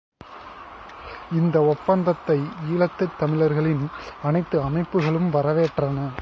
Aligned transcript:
இந்த 1.31 1.63
ஒப்பந்தத்தை 1.63 2.37
ஈழத்துத் 2.71 3.15
தமிழர்களின் 3.17 3.85
அனைத்து 4.21 4.59
அமைப்புகளும் 4.69 5.29
வரவேற்றன. 5.29 6.11